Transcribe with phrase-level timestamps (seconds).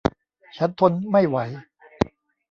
[0.57, 1.37] ฉันทนไม่ไหว